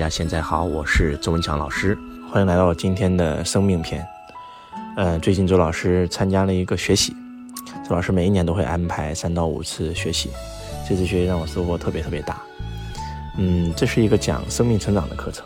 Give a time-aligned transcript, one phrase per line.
[0.00, 1.94] 大家现在好，我是周文强老师，
[2.32, 4.02] 欢迎来到今天的生命篇。
[4.96, 7.14] 呃，最近周老师参加了一个学习，
[7.86, 10.30] 周老师每一年都会安排三到五次学习，
[10.88, 12.40] 这次学习让我收获特别特别大。
[13.36, 15.44] 嗯，这是一个讲生命成长的课程。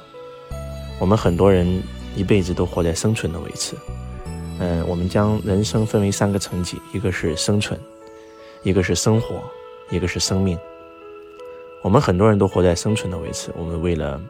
[1.00, 1.82] 我们很多人
[2.14, 3.74] 一辈子都活在生存的维持。
[4.60, 7.76] 嗯，我们将人生分为三个层级，一个是生存，
[8.62, 9.42] 一个是生活，
[9.90, 10.56] 一个是生命。
[11.82, 14.20] 我们很多人都活在生存的维持，我们为了。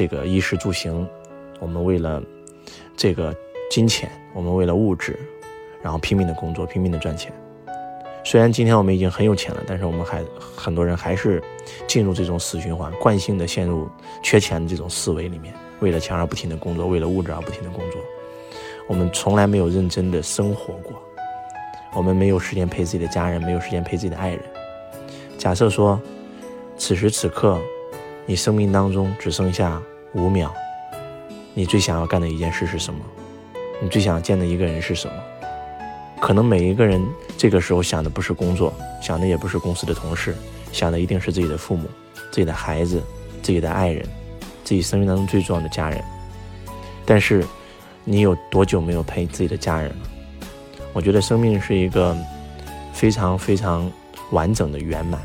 [0.00, 1.06] 这个衣食住行，
[1.58, 2.22] 我们为了
[2.96, 3.36] 这个
[3.70, 5.14] 金钱，我们为了物质，
[5.82, 7.30] 然后拼命的工作，拼命的赚钱。
[8.24, 10.24] 虽然今天我们已经很有钱了，但是我们还
[10.56, 11.42] 很多人还是
[11.86, 13.90] 进入这种死循环，惯性的陷入
[14.22, 18.00] 缺钱的这种思维里面，为了钱而不停的工作，为了物质而不停的工作。
[18.88, 20.94] 我们从来没有认真的生活过，
[21.94, 24.40] 我们没有时间陪自己的家人，没有时间陪自己的爱人。
[25.36, 26.00] 假设说，
[26.78, 27.60] 此时此刻。
[28.26, 29.82] 你生命当中只剩下
[30.14, 30.52] 五秒，
[31.54, 33.00] 你最想要干的一件事是什么？
[33.80, 35.14] 你最想见的一个人是什么？
[36.20, 37.00] 可能每一个人
[37.38, 40.34] 这个时候想的不是工作，想的也不是公司的同事，
[40.72, 41.88] 想的一定是自己的父母、
[42.30, 43.02] 自己的孩子、
[43.40, 44.04] 自己的爱人、
[44.64, 46.02] 自己生命当中最重要的家人。
[47.06, 47.44] 但是，
[48.04, 49.96] 你有多久没有陪自己的家人了？
[50.92, 52.16] 我觉得生命是一个
[52.92, 53.90] 非常非常
[54.32, 55.20] 完整的圆满。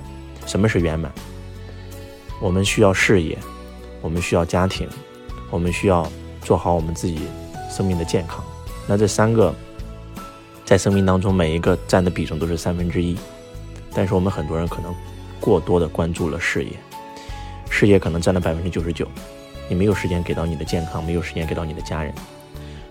[0.45, 1.11] 什么是圆满？
[2.39, 3.37] 我们需要事业，
[4.05, 4.87] 我们需要家庭，
[5.49, 6.07] 我们需要
[6.43, 7.27] 做好我们自己
[7.71, 8.45] 生命的健康。
[8.87, 9.51] 那这三个
[10.63, 13.17] 在生命当中每一个占的比重都是三分之一，
[13.95, 14.93] 但是我们很多人可能
[15.39, 16.71] 过多的关注了事业，
[17.67, 19.07] 事业可能占了百分之九十九，
[19.67, 22.13] 你没有时间给到你的健康，没有时间给到你的家人。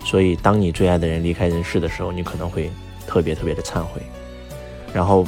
[0.04, 2.72] 所以当你最爱的人离开人世的时候，你可能会
[3.06, 4.02] 特别特别的忏悔，
[4.92, 5.24] 然后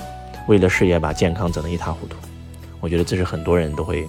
[0.49, 2.17] 为了事业把健康整得一塌糊涂。
[2.81, 4.05] 我觉得这是很多人都会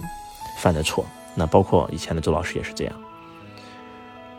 [0.58, 1.06] 犯的错，
[1.38, 2.94] 那包括以前的周老师也是这样。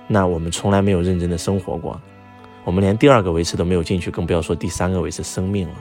[0.05, 1.97] 那我们从来没有认真的生活过，
[2.65, 5.75] 我们连第二个维持都没有进去，更不要说第三个维持生命了。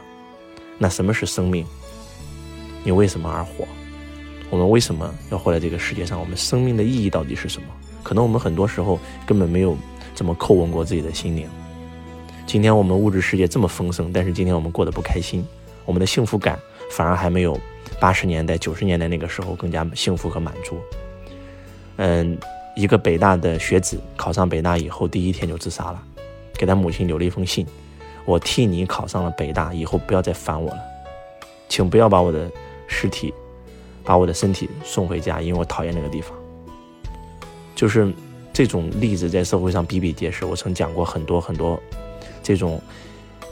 [0.78, 1.66] 那什么是生命？
[2.84, 3.66] 你为什么而活？
[4.48, 6.20] 我们为什么要活在这个世界上？
[6.20, 7.66] 我们生命的意义到底是什么？
[8.04, 9.76] 可能我们很多时候根本没有
[10.14, 11.48] 这么叩问过自己的心灵。
[12.46, 15.44] 今天我们物质世界这么丰盛，但是今天我们过得不开心，
[15.84, 16.56] 我们的幸福感
[16.92, 17.58] 反而还没有。
[17.98, 20.78] 八十年代、九十年代那个时候更加幸福和满足。
[21.98, 22.38] 嗯，
[22.74, 26.02] 一个北大的学子考上北大以后，第一天就自杀了，
[26.54, 27.66] 给他母亲留了一封信
[28.24, 30.78] ：“我替你考上了北大，以后不要再烦我了，
[31.68, 32.50] 请不要把我的
[32.86, 33.34] 尸体、
[34.04, 36.32] 把我的身体送回家，因为我讨厌那个地方。”
[37.74, 38.12] 就是
[38.52, 40.44] 这种例子在社会上比比皆是。
[40.44, 41.80] 我曾讲过很多很多
[42.42, 42.80] 这种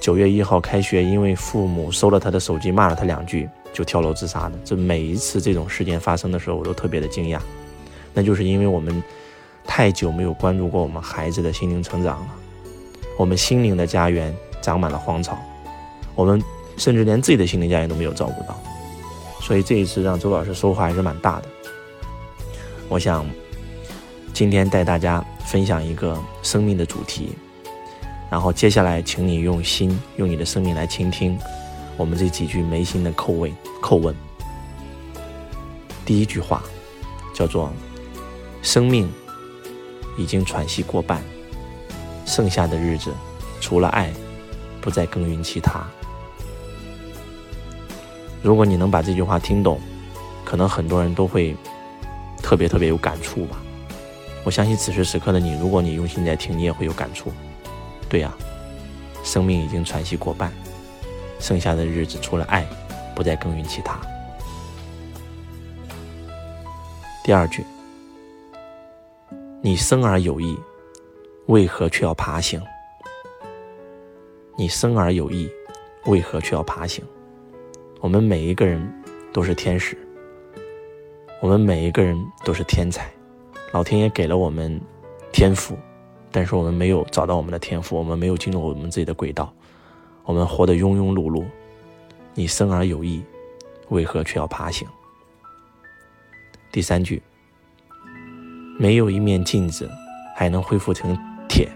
[0.00, 3.48] 九月一号开学，因为父母收了他的手机，骂了他两句。
[3.72, 7.38] 就跳楼自杀的，这每一次这种事件发生的时候，我都特别的惊讶。
[8.16, 9.02] 那就是因为我们
[9.66, 12.28] 太久没有关注过我们孩子的心灵成长了，
[13.18, 15.36] 我们心灵的家园长满了荒草，
[16.14, 16.42] 我们
[16.78, 18.58] 甚至连自己的心灵家园都没有照顾到。
[19.42, 21.48] 所以这一次让周老师收获还是蛮大的。
[22.88, 23.26] 我想
[24.32, 27.34] 今天带大家分享一个生命的主题，
[28.30, 31.38] 然后接下来请你用心，用你的生命来倾听。
[31.96, 33.52] 我们这几句眉心的叩问，
[33.82, 34.14] 叩问。
[36.04, 36.62] 第一句话
[37.34, 37.72] 叫做
[38.66, 39.08] ：“生命
[40.18, 41.22] 已经喘息过半，
[42.26, 43.14] 剩下的日子
[43.60, 44.12] 除了爱，
[44.80, 45.86] 不再耕耘其他。”
[48.42, 49.80] 如果你能把这句话听懂，
[50.44, 51.56] 可能很多人都会
[52.42, 53.56] 特别特别有感触吧。
[54.42, 57.32] 我相信此时此刻的你，如果你用心在听，你也会有感触。
[58.08, 58.34] 对呀，
[59.22, 60.52] 生命已经喘息过半。
[61.38, 62.66] 剩下的日子，除了爱，
[63.14, 63.96] 不再耕耘其他。
[67.22, 67.64] 第二句，
[69.66, 70.56] 你生而有意，
[71.46, 72.62] 为何却要爬行？
[74.56, 75.50] 你生而有意，
[76.04, 77.04] 为何却要爬行？
[78.00, 78.80] 我们每一个人
[79.32, 79.98] 都是天使，
[81.42, 83.10] 我们每一个人都是天才，
[83.72, 84.80] 老天爷给了我们
[85.32, 85.76] 天赋，
[86.30, 89.52] 但是我们没有找到我们的天赋，我们没有进入我们自己的轨道。
[90.22, 91.44] 我们活得庸庸碌碌，
[92.34, 93.20] 你生而有意，
[93.88, 94.86] 为何却要爬行？
[96.70, 97.20] 第三句，
[98.78, 99.90] 没有一面镜子
[100.34, 101.16] 还能恢复成
[101.48, 101.66] 铁，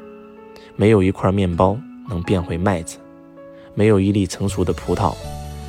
[0.76, 1.76] 没有一块面包
[2.08, 2.98] 能变回麦子，
[3.74, 5.14] 没有一粒成熟的葡萄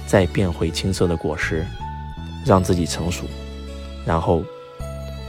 [0.05, 1.65] 再变回青涩的果实，
[2.45, 3.23] 让自己成熟，
[4.05, 4.43] 然后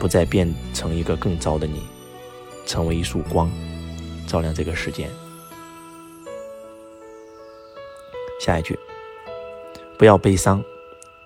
[0.01, 1.81] 不再变成一个更糟的你，
[2.67, 3.49] 成为一束光，
[4.27, 5.09] 照亮这个世界。
[8.41, 8.77] 下一句，
[9.97, 10.61] 不要悲伤，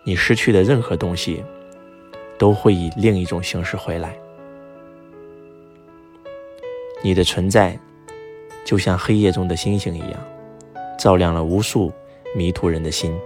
[0.05, 1.43] 你失去的任何东西
[2.37, 4.15] 都会以另一种形式回来。
[7.03, 7.79] 你的存在，
[8.65, 10.13] 就像黑夜中的星星一样，
[10.99, 11.93] 照亮了无数
[12.35, 13.17] 迷途人的心，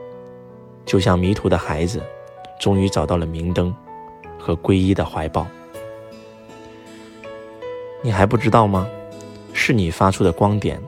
[0.85, 2.03] 就像迷途的孩子，
[2.61, 3.75] 终于找到了明灯
[4.39, 5.47] 和皈依的怀抱。
[8.03, 8.89] 你还不知道吗？
[9.53, 10.81] 是你发出的光点，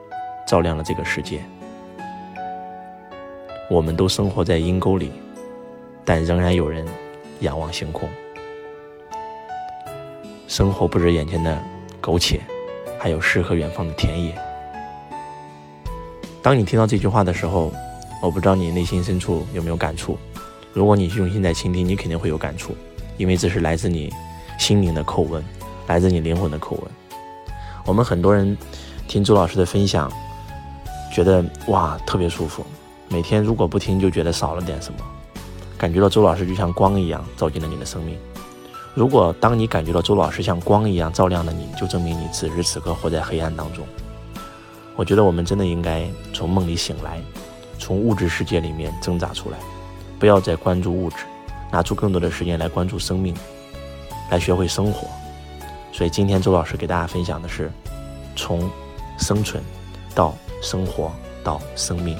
[0.46, 1.42] 照亮了这个世界。
[3.70, 5.10] 我们都生活在阴沟里，
[6.04, 6.86] 但仍然有人
[7.40, 8.08] 仰望星空。
[10.46, 11.58] 生活不止眼前的
[12.00, 12.40] 苟且，
[13.02, 14.32] 还有诗和远方的田野。
[16.40, 17.72] 当你听到这句话的时候，
[18.22, 20.16] 我不知道你内心深处有没有感触。
[20.72, 22.76] 如果你用心在倾听，你肯定会有感触，
[23.16, 24.08] 因为这是来自你
[24.56, 25.42] 心灵的叩问，
[25.88, 26.82] 来自你灵魂的叩问。
[27.84, 28.56] 我们很多人
[29.08, 30.08] 听周老师的分享，
[31.12, 32.64] 觉得哇特别舒服。
[33.08, 35.00] 每天如果不听，就觉得少了点什么，
[35.76, 38.16] 感觉到周老师就像光一样照进了你的生命。
[38.94, 43.86] 如果当你感觉到周老师像光一样照亮了你，就证明你此时此刻活在黑暗当中。
[44.96, 47.18] 我觉得我们真的应该从梦里醒来，
[47.78, 49.56] 从物质世界里面挣扎出来，
[50.18, 51.16] 不要再关注物质，
[51.70, 53.34] 拿出更多的时间来关注生命，
[54.30, 55.08] 来学会生活。
[55.90, 57.72] 所以今天周老师给大家分享的是，
[58.36, 58.70] 从
[59.18, 59.62] 生存
[60.14, 61.10] 到生活
[61.42, 62.14] 到生命。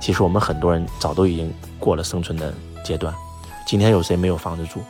[0.00, 2.52] 其实我们很多人早都已经过了生存的
[2.84, 3.14] 阶段。
[3.64, 4.80] 今天有谁没有房子住？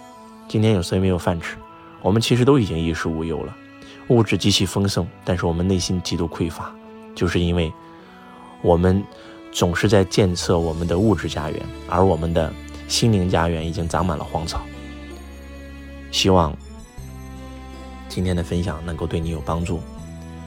[0.49, 1.57] 今天有谁没有饭吃？
[2.01, 3.57] 我们其实都已经衣食无忧了，
[4.09, 6.75] 物质极其丰盛，但是我们内心极度匮乏，
[7.15, 7.73] 就是因为
[8.63, 9.03] 我们
[9.53, 12.53] 总是在建设我们的物质家园，而我们的
[12.89, 14.61] 心灵家园已经长满了荒草。
[16.11, 16.57] 希望。
[18.07, 19.81] 今天的分享能够对你有帮助，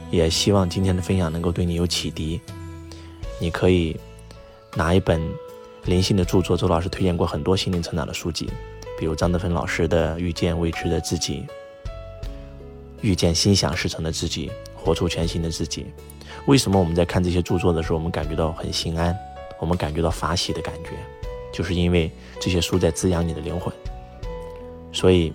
[0.09, 2.39] 也希望今天的分享能够对你有启迪。
[3.41, 3.99] 你可以
[4.73, 5.21] 拿一本
[5.83, 8.49] 灵性的著作，周老师推荐过很多心灵成长的书籍，
[8.97, 11.45] 比如张德芬老师的《遇见未知的自己》，
[13.01, 15.85] 遇见心想事成的自己，活出全新的自己。
[16.47, 19.15] 为什么我们在看这些著作的时候，我们感觉到很心安，
[19.59, 20.91] 我们感觉到法喜的感觉，
[21.53, 23.71] 就是因为这些书在滋养你的灵魂。
[24.91, 25.31] 所以，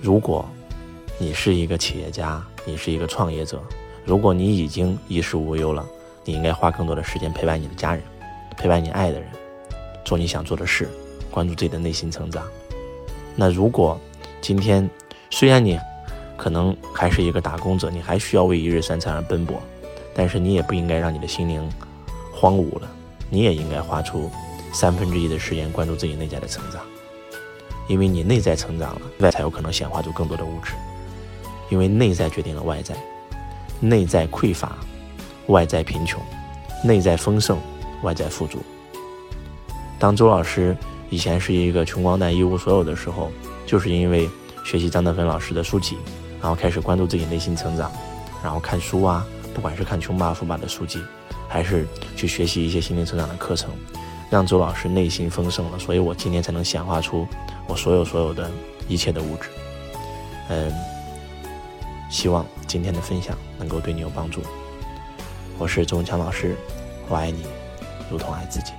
[0.00, 0.44] 如果
[1.18, 3.62] 你是一个企业家，你是一个创业者。
[4.04, 5.86] 如果你已经衣食无忧了，
[6.24, 8.02] 你应该花更多的时间陪伴你的家人，
[8.56, 9.28] 陪伴你爱的人，
[10.04, 10.88] 做你想做的事，
[11.32, 12.44] 关注自己的内心成长。
[13.34, 13.98] 那如果
[14.40, 14.88] 今天
[15.30, 15.76] 虽然你
[16.36, 19.60] 可能还是一个打工者，你还需要为一日三餐而奔波，
[20.14, 21.68] 但是你也不应该让你的心灵
[22.32, 22.88] 荒芜了。
[23.30, 24.30] 你也应该花出
[24.72, 26.82] 三分之一的时间关注自己内在的成长，
[27.88, 30.74] 因为你内在成长了，外才有可能显化出更多的物质。
[31.70, 32.94] 因为内在决定了外在，
[33.80, 34.76] 内在匮乏，
[35.46, 36.20] 外在贫穷；
[36.84, 37.58] 内在丰盛，
[38.02, 38.58] 外在富足。
[39.98, 40.76] 当周老师
[41.12, 43.30] 以前是一个穷光蛋、一无所有的时候，
[43.66, 44.30] 就是因为
[44.64, 45.98] 学习张德芬老师的书籍，
[46.40, 47.92] 然后开始关注自己内心成长，
[48.42, 49.22] 然后看书啊，
[49.52, 50.98] 不管是看穷爸富爸的书籍，
[51.50, 51.86] 还是
[52.16, 53.68] 去学习一些心灵成长的课程，
[54.30, 57.28] 让周老师内心丰盛了，所以我今天才能显化出
[57.68, 58.50] 我所有所有的
[58.88, 59.50] 一切的物质。
[60.48, 60.72] 嗯。
[62.08, 64.40] 希望今天的分享能够对你有帮助。
[65.58, 66.56] 我是周文强老师，
[67.08, 67.42] 我爱你，
[68.10, 68.72] 如同爱自己。